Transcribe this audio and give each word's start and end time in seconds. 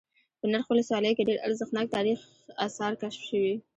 په 0.39 0.45
نرخ 0.51 0.65
ولسوالۍ 0.69 1.11
كې 1.17 1.27
ډېر 1.29 1.39
ارزښتناك 1.47 1.87
تاريخ 1.95 2.19
آثار 2.65 2.91
كشف 3.01 3.21
شوي 3.29 3.53